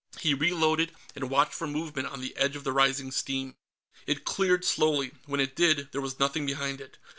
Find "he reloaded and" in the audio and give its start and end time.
0.19-1.29